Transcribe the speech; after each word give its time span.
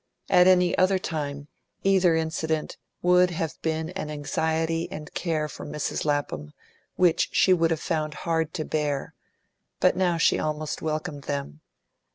At 0.31 0.47
any 0.47 0.75
other 0.79 0.97
time, 0.97 1.47
either 1.83 2.15
incident 2.15 2.75
would 3.03 3.29
have 3.29 3.61
been 3.61 3.91
an 3.91 4.09
anxiety 4.09 4.87
and 4.91 5.13
care 5.13 5.47
for 5.47 5.63
Mrs. 5.63 6.05
Lapham 6.05 6.53
which 6.95 7.29
she 7.33 7.53
would 7.53 7.69
have 7.69 7.79
found 7.79 8.15
hard 8.25 8.51
to 8.55 8.65
bear; 8.65 9.13
but 9.79 9.95
now 9.95 10.17
she 10.17 10.39
almost 10.39 10.81
welcomed 10.81 11.25
them. 11.25 11.61